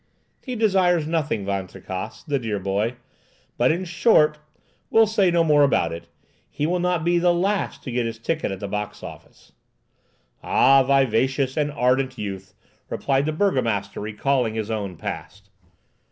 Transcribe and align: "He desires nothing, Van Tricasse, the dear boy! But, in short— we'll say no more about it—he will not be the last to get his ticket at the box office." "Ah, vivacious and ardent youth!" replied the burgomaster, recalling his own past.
"He 0.43 0.55
desires 0.55 1.05
nothing, 1.05 1.45
Van 1.45 1.67
Tricasse, 1.67 2.23
the 2.23 2.39
dear 2.39 2.57
boy! 2.57 2.95
But, 3.55 3.71
in 3.71 3.85
short— 3.85 4.39
we'll 4.89 5.05
say 5.05 5.29
no 5.29 5.43
more 5.43 5.61
about 5.61 5.91
it—he 5.91 6.65
will 6.65 6.79
not 6.79 7.03
be 7.03 7.19
the 7.19 7.31
last 7.31 7.83
to 7.83 7.91
get 7.91 8.07
his 8.07 8.17
ticket 8.17 8.51
at 8.51 8.59
the 8.59 8.67
box 8.67 9.03
office." 9.03 9.51
"Ah, 10.41 10.81
vivacious 10.81 11.55
and 11.55 11.71
ardent 11.71 12.17
youth!" 12.17 12.55
replied 12.89 13.27
the 13.27 13.31
burgomaster, 13.31 13.99
recalling 13.99 14.55
his 14.55 14.71
own 14.71 14.97
past. 14.97 15.51